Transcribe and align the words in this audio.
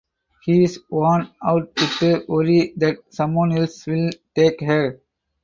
He 0.41 0.63
is 0.63 0.79
worn 0.89 1.29
out 1.45 1.73
with 2.01 2.27
worry 2.27 2.73
that 2.77 3.03
someone 3.11 3.55
else 3.55 3.85
will 3.85 4.09
take 4.33 4.59
her. 4.61 4.99